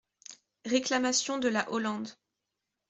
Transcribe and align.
Réclamation 0.65 1.37
de 1.37 1.47
la 1.47 1.71
Hollande. 1.71 2.09